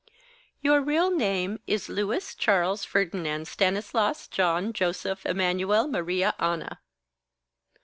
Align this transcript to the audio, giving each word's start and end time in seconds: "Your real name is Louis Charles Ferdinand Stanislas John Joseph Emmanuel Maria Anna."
"Your 0.61 0.81
real 0.81 1.11
name 1.15 1.59
is 1.67 1.87
Louis 1.87 2.33
Charles 2.33 2.83
Ferdinand 2.83 3.47
Stanislas 3.47 4.27
John 4.27 4.73
Joseph 4.73 5.27
Emmanuel 5.27 5.85
Maria 5.87 6.33
Anna." 6.39 6.81